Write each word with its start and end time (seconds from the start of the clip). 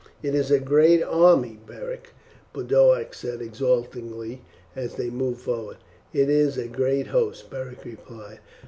"It 0.23 0.33
is 0.33 0.49
a 0.49 0.57
great 0.59 1.03
army, 1.03 1.59
Beric," 1.63 2.09
Boduoc 2.53 3.13
said 3.13 3.39
exultingly 3.39 4.41
as 4.75 4.95
they 4.95 5.11
moved 5.11 5.41
forward. 5.41 5.77
"It 6.11 6.27
is 6.27 6.57
a 6.57 6.67
great 6.67 7.05
host," 7.05 7.51
Beric 7.51 7.85
replied. 7.85 8.39